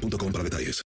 boostmobile.com 0.00 0.32
para 0.32 0.44
detalles. 0.44 0.82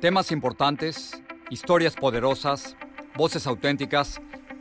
Temas 0.00 0.30
importantes, 0.30 1.20
historias 1.50 1.94
poderosas, 1.96 2.76
voces 3.16 3.46
auténticas. 3.46 4.20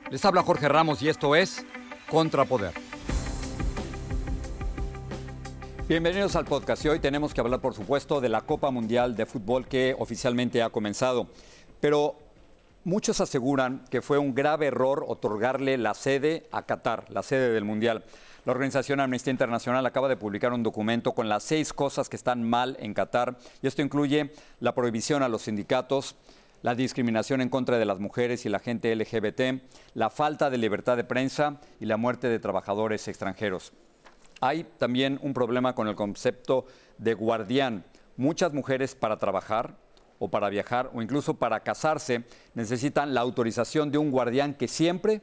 Les 0.10 0.24
habla 0.26 0.42
Jorge 0.42 0.68
Ramos 0.68 1.02
y 1.02 1.10
esto 1.10 1.36
es 1.36 1.66
Contrapoder. 2.10 2.74
Bienvenidos 5.88 6.36
al 6.36 6.46
podcast 6.46 6.84
y 6.86 6.88
hoy 6.90 7.00
tenemos 7.00 7.34
que 7.34 7.42
hablar, 7.42 7.62
por 7.62 7.76
supuesto, 7.76 8.20
de 8.22 8.30
la 8.30 8.42
Copa 8.42 8.72
Mundial 8.72 9.16
de 9.16 9.28
Fútbol 9.28 9.68
que 9.68 9.96
oficialmente 10.00 10.64
ha 10.64 10.72
comenzado. 10.72 11.30
Pero 11.80 12.25
muchos 12.86 13.20
aseguran 13.20 13.84
que 13.90 14.02
fue 14.02 14.18
un 14.20 14.34
grave 14.34 14.68
error 14.68 15.04
otorgarle 15.08 15.78
la 15.78 15.94
sede 15.94 16.48
a 16.52 16.62
Qatar, 16.62 17.06
la 17.10 17.24
sede 17.24 17.52
del 17.52 17.66
Mundial. 17.66 18.06
La 18.46 18.52
organización 18.52 19.00
Amnistía 19.00 19.32
Internacional 19.32 19.86
acaba 19.88 20.08
de 20.08 20.18
publicar 20.18 20.54
un 20.54 20.62
documento 20.62 21.14
con 21.14 21.28
las 21.28 21.44
seis 21.44 21.74
cosas 21.74 22.10
que 22.10 22.16
están 22.16 22.48
mal 22.48 22.78
en 22.80 22.94
Qatar 22.94 23.38
y 23.64 23.68
esto 23.68 23.82
incluye 23.82 24.32
la 24.60 24.76
prohibición 24.76 25.24
a 25.24 25.30
los 25.30 25.42
sindicatos, 25.42 26.16
la 26.62 26.76
discriminación 26.76 27.42
en 27.42 27.50
contra 27.50 27.80
de 27.80 27.86
las 27.86 28.00
mujeres 28.00 28.46
y 28.46 28.50
la 28.50 28.60
gente 28.60 28.96
LGBT, 28.96 29.64
la 29.96 30.12
falta 30.12 30.52
de 30.52 30.60
libertad 30.60 30.96
de 30.96 31.04
prensa 31.04 31.60
y 31.80 31.86
la 31.86 31.98
muerte 31.98 32.30
de 32.30 32.40
trabajadores 32.40 33.08
extranjeros. 33.08 33.74
Hay 34.42 34.64
también 34.78 35.20
un 35.24 35.34
problema 35.34 35.74
con 35.74 35.88
el 35.88 35.96
concepto 35.96 36.68
de 37.00 37.16
guardián. 37.16 37.84
Muchas 38.16 38.54
mujeres 38.54 38.94
para 38.94 39.18
trabajar 39.18 39.85
o 40.20 40.30
para 40.30 40.50
viajar 40.50 40.92
o 40.94 41.02
incluso 41.02 41.36
para 41.36 41.60
casarse 41.62 42.24
necesitan 42.54 43.14
la 43.14 43.22
autorización 43.22 43.92
de 43.92 43.98
un 43.98 44.12
guardián 44.12 44.54
que 44.54 44.68
siempre 44.68 45.22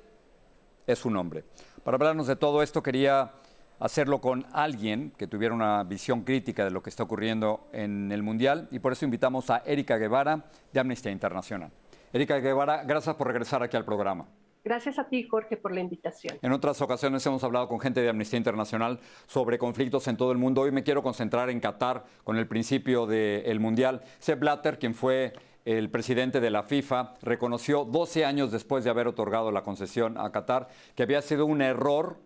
es 0.86 1.04
un 1.04 1.16
hombre. 1.16 1.44
Para 1.84 1.96
hablarnos 1.96 2.26
de 2.26 2.36
todo 2.36 2.62
esto 2.62 2.82
quería 2.82 3.32
hacerlo 3.78 4.20
con 4.20 4.46
alguien 4.52 5.12
que 5.16 5.26
tuviera 5.26 5.54
una 5.54 5.82
visión 5.82 6.22
crítica 6.22 6.64
de 6.64 6.70
lo 6.70 6.82
que 6.82 6.90
está 6.90 7.02
ocurriendo 7.02 7.68
en 7.72 8.12
el 8.12 8.22
Mundial 8.22 8.68
y 8.70 8.78
por 8.78 8.92
eso 8.92 9.04
invitamos 9.04 9.50
a 9.50 9.62
Erika 9.66 9.96
Guevara 9.96 10.44
de 10.72 10.80
Amnistía 10.80 11.10
Internacional. 11.10 11.70
Erika 12.12 12.38
Guevara, 12.38 12.84
gracias 12.84 13.16
por 13.16 13.26
regresar 13.26 13.62
aquí 13.62 13.76
al 13.76 13.84
programa. 13.84 14.26
Gracias 14.64 14.98
a 15.00 15.08
ti, 15.08 15.24
Jorge, 15.24 15.56
por 15.56 15.72
la 15.72 15.80
invitación. 15.80 16.38
En 16.41 16.52
otras 16.52 16.80
ocasiones 16.80 17.27
hemos 17.27 17.42
hablado 17.42 17.66
con 17.66 17.80
gente 17.80 18.00
de 18.00 18.08
Amnistía 18.08 18.36
Internacional 18.36 19.00
sobre 19.27 19.58
conflictos 19.58 20.06
en 20.06 20.16
todo 20.16 20.30
el 20.30 20.38
mundo. 20.38 20.60
Hoy 20.60 20.70
me 20.70 20.84
quiero 20.84 21.02
concentrar 21.02 21.50
en 21.50 21.58
Qatar 21.58 22.04
con 22.22 22.36
el 22.36 22.46
principio 22.46 23.06
del 23.06 23.58
Mundial. 23.58 24.02
Sepp 24.20 24.38
Blatter, 24.38 24.78
quien 24.78 24.94
fue 24.94 25.32
el 25.64 25.91
presidente 25.91 26.41
de 26.41 26.50
la 26.50 26.62
FIFA 26.62 27.14
reconoció 27.22 27.84
12 27.84 28.24
años 28.24 28.52
después 28.52 28.84
de 28.84 28.91
haber 28.91 29.08
otorgado 29.08 29.50
la 29.50 29.62
concesión 29.62 30.16
a 30.16 30.30
Qatar 30.30 30.69
que 30.94 31.02
había 31.02 31.22
sido 31.22 31.47
un 31.47 31.60
error 31.60 32.19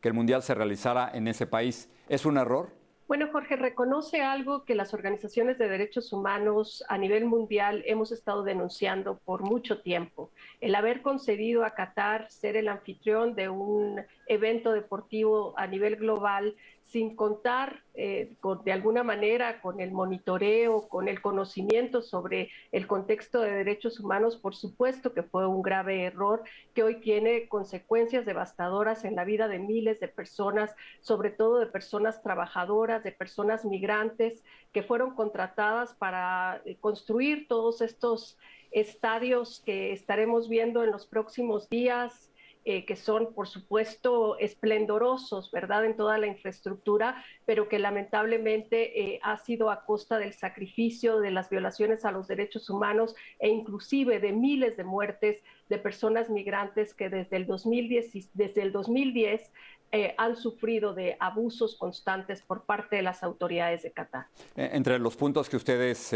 que 0.00 0.08
el 0.08 0.14
Mundial 0.14 0.42
se 0.42 0.54
realizara 0.54 1.10
en 1.12 1.28
ese 1.28 1.46
país. 1.46 1.90
¿Es 2.08 2.24
un 2.24 2.38
error? 2.38 2.70
Bueno, 3.12 3.28
Jorge, 3.30 3.56
reconoce 3.56 4.22
algo 4.22 4.64
que 4.64 4.74
las 4.74 4.94
organizaciones 4.94 5.58
de 5.58 5.68
derechos 5.68 6.14
humanos 6.14 6.82
a 6.88 6.96
nivel 6.96 7.26
mundial 7.26 7.82
hemos 7.84 8.10
estado 8.10 8.42
denunciando 8.42 9.18
por 9.18 9.42
mucho 9.42 9.82
tiempo. 9.82 10.30
El 10.62 10.74
haber 10.74 11.02
concedido 11.02 11.62
a 11.66 11.74
Qatar 11.74 12.30
ser 12.30 12.56
el 12.56 12.68
anfitrión 12.68 13.34
de 13.34 13.50
un 13.50 14.00
evento 14.28 14.72
deportivo 14.72 15.52
a 15.58 15.66
nivel 15.66 15.96
global 15.96 16.56
sin 16.92 17.16
contar 17.16 17.82
eh, 17.94 18.34
de 18.64 18.72
alguna 18.72 19.02
manera 19.02 19.62
con 19.62 19.80
el 19.80 19.92
monitoreo, 19.92 20.88
con 20.88 21.08
el 21.08 21.22
conocimiento 21.22 22.02
sobre 22.02 22.50
el 22.70 22.86
contexto 22.86 23.40
de 23.40 23.50
derechos 23.50 23.98
humanos, 23.98 24.36
por 24.36 24.54
supuesto 24.54 25.14
que 25.14 25.22
fue 25.22 25.46
un 25.46 25.62
grave 25.62 26.04
error 26.04 26.42
que 26.74 26.82
hoy 26.82 27.00
tiene 27.00 27.48
consecuencias 27.48 28.26
devastadoras 28.26 29.06
en 29.06 29.16
la 29.16 29.24
vida 29.24 29.48
de 29.48 29.58
miles 29.58 30.00
de 30.00 30.08
personas, 30.08 30.76
sobre 31.00 31.30
todo 31.30 31.60
de 31.60 31.66
personas 31.66 32.22
trabajadoras, 32.22 33.02
de 33.02 33.12
personas 33.12 33.64
migrantes 33.64 34.44
que 34.72 34.82
fueron 34.82 35.14
contratadas 35.14 35.94
para 35.94 36.60
eh, 36.66 36.76
construir 36.78 37.48
todos 37.48 37.80
estos 37.80 38.36
estadios 38.70 39.62
que 39.64 39.92
estaremos 39.92 40.50
viendo 40.50 40.84
en 40.84 40.90
los 40.90 41.06
próximos 41.06 41.70
días 41.70 42.31
eh, 42.64 42.84
que 42.84 42.94
son, 42.94 43.34
por 43.34 43.48
supuesto, 43.48 44.38
esplendorosos, 44.38 45.50
¿verdad?, 45.50 45.84
en 45.84 45.96
toda 45.96 46.16
la 46.18 46.28
infraestructura, 46.28 47.24
pero 47.44 47.68
que 47.68 47.80
lamentablemente 47.80 49.00
eh, 49.14 49.20
ha 49.24 49.36
sido 49.38 49.68
a 49.68 49.84
costa 49.84 50.16
del 50.18 50.32
sacrificio, 50.32 51.18
de 51.18 51.32
las 51.32 51.50
violaciones 51.50 52.04
a 52.04 52.12
los 52.12 52.28
derechos 52.28 52.70
humanos 52.70 53.16
e 53.40 53.48
inclusive 53.48 54.20
de 54.20 54.32
miles 54.32 54.76
de 54.76 54.84
muertes 54.84 55.42
de 55.68 55.78
personas 55.78 56.30
migrantes 56.30 56.94
que 56.94 57.08
desde 57.08 57.36
el 57.36 57.46
2010, 57.46 58.30
desde 58.34 58.62
el 58.62 58.70
2010 58.70 59.50
eh, 59.90 60.14
han 60.16 60.36
sufrido 60.36 60.94
de 60.94 61.16
abusos 61.18 61.74
constantes 61.74 62.42
por 62.42 62.62
parte 62.62 62.94
de 62.94 63.02
las 63.02 63.24
autoridades 63.24 63.82
de 63.82 63.90
Qatar. 63.90 64.26
Entre 64.54 65.00
los 65.00 65.16
puntos 65.16 65.48
que 65.48 65.56
ustedes 65.56 66.14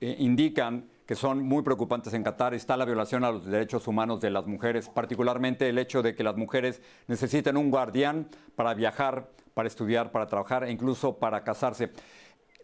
indican, 0.00 0.88
que 1.08 1.14
son 1.14 1.42
muy 1.42 1.62
preocupantes 1.62 2.12
en 2.12 2.22
Qatar. 2.22 2.52
Está 2.52 2.76
la 2.76 2.84
violación 2.84 3.24
a 3.24 3.32
los 3.32 3.46
derechos 3.46 3.88
humanos 3.88 4.20
de 4.20 4.28
las 4.28 4.46
mujeres, 4.46 4.90
particularmente 4.90 5.66
el 5.66 5.78
hecho 5.78 6.02
de 6.02 6.14
que 6.14 6.22
las 6.22 6.36
mujeres 6.36 6.82
necesiten 7.06 7.56
un 7.56 7.70
guardián 7.70 8.28
para 8.54 8.74
viajar, 8.74 9.30
para 9.54 9.68
estudiar, 9.68 10.12
para 10.12 10.26
trabajar 10.26 10.64
e 10.64 10.70
incluso 10.70 11.18
para 11.18 11.42
casarse. 11.44 11.92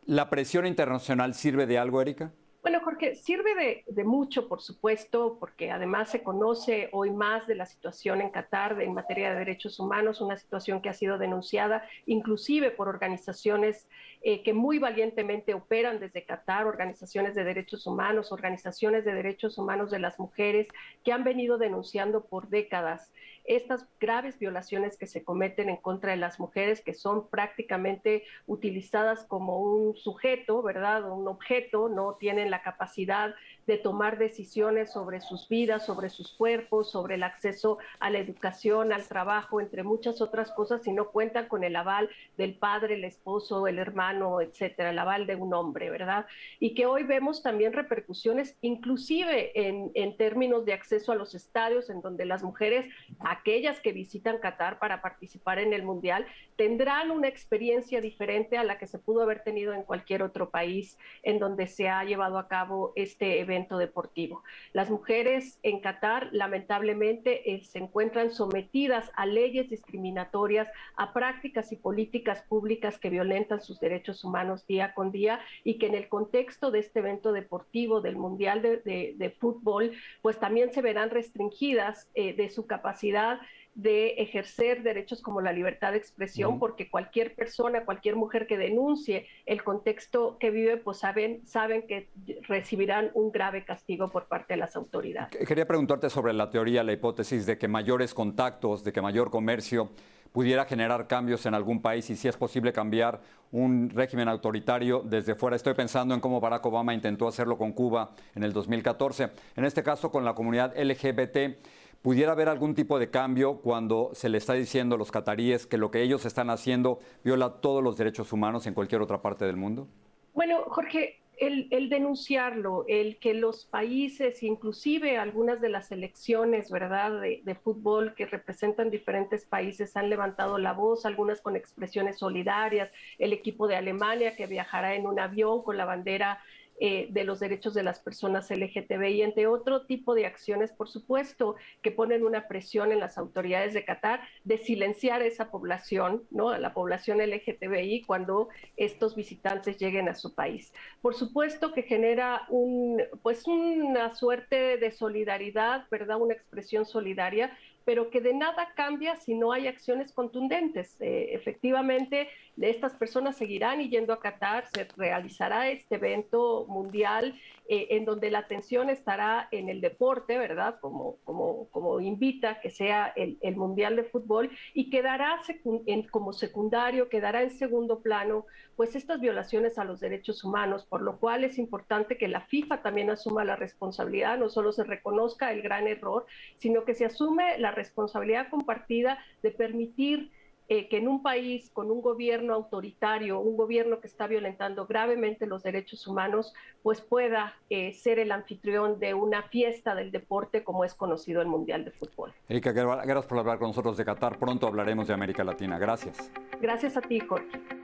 ¿La 0.05 0.29
presión 0.29 0.67
internacional 0.67 1.33
sirve 1.33 1.65
de 1.65 1.79
algo, 1.79 2.03
Erika? 2.03 2.33
Bueno, 2.65 2.81
Jorge, 2.83 3.15
sirve 3.15 3.85
de, 3.87 4.05
mucho, 4.05 4.49
por 4.49 4.63
supuesto, 4.63 5.37
porque 5.39 5.71
además 5.71 6.11
se 6.11 6.23
conoce 6.23 6.89
hoy 6.93 7.11
más 7.11 7.47
de 7.47 7.55
la 7.55 7.67
situación 7.67 8.23
en 8.23 8.31
Qatar 8.31 8.81
en 8.81 8.95
materia 8.95 9.31
de 9.31 9.39
derechos 9.39 9.79
humanos, 9.79 10.23
una 10.23 10.39
situación 10.39 10.81
que 10.81 10.89
ha 10.89 10.95
sido 10.95 11.19
denunciada 11.19 11.87
inclusive 12.07 12.71
por 12.71 12.89
organizaciones 12.89 13.87
eh, 14.27 14.43
que 14.43 14.55
muy 14.55 14.79
valientemente 14.79 15.53
operan 15.53 16.01
desde 16.01 16.25
Qatar, 16.25 16.67
organizaciones 16.67 17.35
de 17.35 17.45
derechos 17.45 17.87
humanos, 17.87 18.33
organizaciones 18.33 19.05
de 19.05 19.13
derechos 19.13 19.59
humanos 19.59 19.91
de 19.91 19.99
las 19.99 20.19
mujeres, 20.19 20.67
que 21.05 21.13
han 21.13 21.25
venido 21.25 21.59
denunciando 21.59 22.25
por 22.25 22.49
décadas 22.49 23.13
estas 23.45 23.87
graves 24.01 24.39
violaciones 24.39 24.97
que 24.97 25.07
se 25.07 25.23
cometen 25.23 25.69
en 25.69 25.77
contra 25.77 26.13
de 26.13 26.17
las 26.17 26.41
mujeres, 26.41 26.81
que 26.81 26.95
son 26.95 27.29
prácticamente 27.29 28.25
utilizadas 28.47 29.27
como 29.27 29.61
un 29.61 29.97
sujeto, 29.97 30.63
¿verdad? 30.63 31.11
Un 31.11 31.29
objeto, 31.29 31.91
no 31.91 32.15
tienen 32.15 32.51
la 32.51 32.63
capacidad 32.63 33.35
de 33.67 33.77
tomar 33.79 34.19
decisiones 34.19 34.93
sobre 34.93 35.21
sus 35.21 35.49
vidas, 35.49 35.85
sobre 35.85 36.09
sus 36.11 36.33
cuerpos, 36.33 36.91
sobre 36.91 37.17
el 37.17 37.23
acceso 37.23 37.79
a 37.99 38.11
la 38.11 38.19
educación, 38.19 38.93
al 38.93 39.07
trabajo, 39.07 39.61
entre 39.61 39.83
muchas 39.83 40.21
otras 40.21 40.51
cosas, 40.53 40.83
si 40.83 40.93
no 40.93 41.11
cuentan 41.11 41.47
con 41.47 41.65
el 41.65 41.77
aval 41.77 42.09
del 42.37 42.55
padre, 42.55 42.95
el 42.95 43.05
esposo, 43.05 43.67
el 43.67 43.79
hermano, 43.79 44.14
etcétera, 44.41 44.91
el 44.91 44.99
aval 44.99 45.27
de 45.27 45.37
un 45.37 45.53
hombre, 45.55 45.91
¿verdad? 45.91 46.27
Y 46.61 46.75
que 46.75 46.87
hoy 46.87 47.03
vemos 47.05 47.43
también 47.43 47.73
repercusiones, 47.73 48.57
inclusive 48.61 49.53
en, 49.69 49.91
en 49.95 50.17
términos 50.17 50.65
de 50.65 50.73
acceso 50.73 51.13
a 51.13 51.17
los 51.17 51.35
estadios, 51.35 51.91
en 51.91 52.01
donde 52.01 52.25
las 52.25 52.43
mujeres, 52.43 52.87
aquellas 53.21 53.81
que 53.81 53.93
visitan 53.93 54.39
Qatar 54.39 54.79
para 54.79 55.03
participar 55.03 55.59
en 55.59 55.73
el 55.73 55.83
Mundial, 55.83 56.27
tendrán 56.57 57.11
una 57.11 57.29
experiencia 57.29 58.01
diferente 58.01 58.57
a 58.59 58.65
la 58.65 58.79
que 58.79 58.87
se 58.87 58.99
pudo 58.99 59.23
haber 59.23 59.43
tenido 59.43 59.73
en 59.73 59.83
cualquier 59.83 60.23
otro 60.23 60.51
país 60.51 60.99
en 61.23 61.39
donde 61.39 61.67
se 61.67 61.89
ha 61.89 62.05
llevado 62.05 62.39
a 62.39 62.49
cabo 62.49 62.93
este 62.97 63.41
evento 63.41 63.79
deportivo. 63.79 64.43
Las 64.73 64.91
mujeres 64.91 65.59
en 65.63 65.81
Qatar 65.81 66.29
lamentablemente 66.33 67.55
eh, 67.55 67.65
se 67.65 67.79
encuentran 67.79 68.31
sometidas 68.31 69.11
a 69.15 69.27
leyes 69.27 69.69
discriminatorias, 69.71 70.69
a 70.97 71.13
prácticas 71.13 71.73
y 71.73 71.77
políticas 71.77 72.43
públicas 72.43 72.99
que 72.99 73.11
violentan 73.11 73.61
sus 73.61 73.81
derechos 73.81 74.04
humanos 74.25 74.67
día 74.67 74.93
con 74.93 75.11
día 75.11 75.41
y 75.63 75.79
que 75.79 75.87
en 75.87 75.95
el 75.95 76.09
contexto 76.09 76.71
de 76.71 76.81
este 76.81 76.99
evento 76.99 77.33
deportivo 77.33 78.01
del 78.01 78.17
Mundial 78.17 78.61
de, 78.61 79.37
Fútbol, 79.39 79.93
pues 80.21 80.39
también 80.39 80.73
se 80.73 80.83
verán 80.83 81.11
restringidas 81.11 82.11
eh, 82.15 82.35
de 82.35 82.51
su 82.51 82.67
capacidad 82.67 83.41
de 83.75 84.11
ejercer 84.19 84.83
derechos 84.83 85.21
como 85.21 85.41
la 85.41 85.53
libertad 85.53 85.93
de 85.93 85.99
expresión, 85.99 86.59
porque 86.59 86.89
cualquier 86.89 87.35
persona, 87.35 87.85
cualquier 87.85 88.15
mujer 88.15 88.47
que 88.47 88.57
denuncie 88.57 89.27
el 89.47 89.65
contexto 89.65 90.39
que 90.39 90.51
vive, 90.51 90.77
pues 90.77 90.99
saben, 90.99 91.45
saben 91.47 91.87
que 91.87 92.09
recibirán 92.43 93.11
un 93.15 93.33
grave 93.33 93.65
castigo 93.65 94.11
por 94.11 94.27
parte 94.27 94.55
de 94.55 94.59
las 94.59 94.77
autoridades. 94.77 95.37
Quería 95.47 95.67
preguntarte 95.67 96.09
sobre 96.09 96.33
la 96.33 96.51
teoría, 96.51 96.85
la 96.85 96.93
hipótesis 96.93 97.47
de 97.47 97.59
que 97.59 97.67
mayores 97.67 98.15
contactos, 98.15 98.85
de 98.85 98.93
que 98.93 99.03
mayor 99.03 99.31
comercio 99.31 99.91
pudiera 100.35 100.65
generar 100.65 101.07
cambios 101.07 101.47
en 101.47 101.55
algún 101.55 101.81
país 101.81 102.11
y 102.11 102.17
si 102.17 102.27
es 102.27 102.37
posible 102.37 102.73
cambiar 102.73 103.21
un 103.53 103.89
régimen 103.89 104.27
autoritario 104.27 105.01
desde 105.05 105.37
fuera. 105.37 105.55
Estoy 105.55 105.75
pensando 105.75 106.13
en 106.13 106.21
cómo 106.21 106.41
Barack 106.41 106.67
Obama 106.67 106.93
intentó 106.93 107.29
hacerlo 107.29 107.57
con 107.57 107.71
Cuba 107.71 108.11
en 108.35 108.43
el 108.43 108.53
2014. 108.53 109.31
En 109.55 109.65
este 109.65 109.85
caso, 109.85 110.11
con 110.11 110.25
la 110.25 110.35
comunidad 110.35 110.75
LGBT. 110.77 111.57
¿Pudiera 112.03 112.33
haber 112.33 112.49
algún 112.49 112.75
tipo 112.75 112.99
de 112.99 113.11
cambio 113.11 113.61
cuando 113.61 114.11
se 114.13 114.29
le 114.29 114.39
está 114.39 114.55
diciendo 114.55 114.97
a 114.97 114.99
los 114.99 115.13
cataríes 115.13 115.69
que 115.69 115.79
lo 115.79 115.93
que 115.93 116.03
ellos 116.03 116.27
están 116.27 116.51
haciendo 116.51 116.99
viola 117.23 117.61
todos 117.61 117.81
los 117.81 117.97
derechos 117.97 118.33
humanos 118.33 118.67
en 118.67 118.75
cualquier 118.75 119.03
otra 119.03 119.23
parte 119.23 119.45
del 119.45 119.57
mundo? 119.57 119.87
Bueno, 120.35 120.65
Jorge, 120.67 121.23
el, 121.39 121.89
denunciarlo, 121.89 122.85
el 122.89 123.19
que 123.19 123.35
los 123.35 123.65
países, 123.65 124.43
inclusive 124.43 125.19
algunas 125.19 125.61
de 125.61 125.69
las 125.69 125.93
elecciones, 125.93 126.71
¿verdad?, 126.71 127.21
de, 127.21 127.43
de, 127.45 127.55
fútbol 127.55 128.15
que 128.15 128.27
representan 128.27 128.91
diferentes 128.91 129.45
países 129.45 129.97
han 129.97 130.11
levantado 130.11 130.59
la 130.59 130.73
voz, 130.73 131.07
algunas 131.07 131.41
con 131.41 131.57
expresiones 131.57 132.19
solidarias, 132.19 132.91
el 133.19 133.33
equipo 133.33 133.67
de 133.67 133.77
Alemania 133.77 134.37
que 134.37 134.47
viajará 134.47 134.95
en 134.95 135.07
un 135.07 135.19
avión 135.19 135.63
con 135.63 135.77
la 135.77 135.85
bandera 135.85 136.41
eh, 136.81 137.07
de 137.11 137.23
los 137.25 137.39
derechos 137.39 137.73
de 137.73 137.85
las 137.85 138.01
personas 138.01 138.51
LGTBI, 138.51 139.23
entre 139.23 139.47
otro 139.47 139.87
tipo 139.87 140.15
de 140.15 140.27
acciones, 140.27 140.73
por 140.73 140.89
supuesto, 140.89 141.55
que 141.83 141.93
ponen 141.93 142.25
una 142.25 142.49
presión 142.49 142.91
en 142.91 143.01
las 143.01 143.17
autoridades 143.17 143.75
de 143.75 143.85
Qatar 143.85 144.21
de 144.43 144.59
silenciar 144.59 145.23
a 145.23 145.27
esa 145.27 145.51
población, 145.51 146.25
¿no? 146.31 146.51
a 146.51 146.59
la 146.59 146.75
población 146.75 147.19
LGTBI, 147.19 148.03
cuando 148.07 148.49
estos 148.77 149.15
visitantes 149.15 149.79
lleguen 149.79 150.09
a 150.09 150.15
su 150.15 150.35
país. 150.35 150.73
Por 151.01 151.15
supuesto 151.15 151.73
que 151.73 151.83
genera 151.83 152.43
un, 152.49 153.03
pues 153.23 153.47
una 153.47 154.15
suerte 154.15 154.77
de 154.77 154.91
solidaridad, 154.91 155.87
¿verdad? 155.91 156.21
Una 156.21 156.35
expresión 156.35 156.87
solidaria, 156.87 157.57
pero 157.85 158.11
que 158.11 158.21
de 158.21 158.35
nada 158.35 158.73
cambia 158.75 159.17
si 159.17 159.35
no 159.35 159.53
hay 159.53 159.67
acciones 159.67 160.13
contundentes. 160.13 161.01
Eh, 161.01 161.35
efectivamente, 161.35 162.29
estas 162.61 162.95
personas 162.95 163.37
seguirán 163.37 163.81
yendo 163.81 164.13
a 164.13 164.21
Qatar, 164.21 164.67
se 164.69 164.85
realizará 164.97 165.69
este 165.69 165.97
evento 165.97 166.64
mundial 166.67 167.39
eh, 167.67 167.89
en 167.91 168.05
donde 168.05 168.31
la 168.31 168.41
atención 168.41 168.91
estará 168.91 169.49
en 169.51 169.71
el 169.71 169.81
deporte, 169.81 170.37
¿verdad? 170.37 170.79
Como, 170.81 171.17
como, 171.25 171.69
como 171.71 171.99
invita 172.01 172.61
que 172.61 172.69
sea 172.69 173.13
el, 173.17 173.39
el 173.41 173.57
Mundial 173.57 173.97
de 173.97 174.05
Fútbol 174.05 174.51
y 174.75 174.91
quedará 174.91 175.41
en, 175.87 176.03
como 176.09 176.35
secundario, 176.35 177.09
quedará 177.09 177.43
en 177.43 177.51
segundo 177.51 178.01
plano, 178.01 178.45
pues 178.77 178.95
estas 178.97 179.21
violaciones 179.21 179.79
a 179.79 179.85
los 179.85 180.01
derechos 180.01 180.45
humanos, 180.45 180.85
por 180.85 181.01
lo 181.01 181.19
cual 181.19 181.45
es 181.45 181.59
importante 181.59 182.19
que 182.19 182.29
la 182.29 182.43
FIFA 182.43 182.83
también 182.83 183.09
asuma 183.09 183.45
la 183.45 183.57
responsabilidad, 183.57 184.39
no 184.39 184.49
solo 184.51 184.73
se 184.73 184.85
reconozca 184.85 185.51
el 185.51 185.63
gran 185.63 185.87
error, 185.87 186.27
sino 186.59 186.85
que 186.85 186.95
se 186.95 187.07
asume 187.07 187.59
la 187.59 187.71
responsabilidad 187.71 188.51
compartida 188.51 189.19
de 189.43 189.51
permitir 189.51 190.31
eh, 190.69 190.89
que 190.89 190.99
en 190.99 191.09
un 191.09 191.23
país 191.23 191.71
con 191.71 191.91
un 191.91 192.01
gobierno 192.01 192.55
autoritario, 192.55 193.39
un 193.39 193.57
gobierno 193.57 194.01
que 194.01 194.07
está 194.07 194.27
violentando 194.27 194.87
gravemente 194.87 195.47
los 195.47 195.63
derechos 195.63 196.07
humanos, 196.07 196.55
pues 196.83 197.01
pueda 197.01 197.55
eh, 197.71 197.93
ser 197.93 198.19
el 198.19 198.33
anfitrión 198.33 198.99
de 198.99 199.15
una 199.15 199.43
fiesta 199.43 199.95
del 199.95 200.11
deporte 200.11 200.65
como 200.65 200.85
es 200.85 200.95
conocido 200.95 201.43
el 201.43 201.49
Mundial 201.49 201.85
de 201.85 201.91
Fútbol. 201.91 202.33
Erika, 202.49 202.73
gracias 202.73 203.27
por 203.27 203.39
hablar 203.39 203.59
con 203.59 203.69
nosotros 203.69 203.97
de 203.97 204.05
Qatar. 204.05 204.39
Pronto 204.39 204.67
hablaremos 204.67 205.09
de 205.09 205.15
América 205.15 205.45
Latina. 205.45 205.79
Gracias. 205.79 206.31
Gracias 206.61 206.97
a 206.97 207.03
ti, 207.03 207.21
Jorge. 207.21 207.84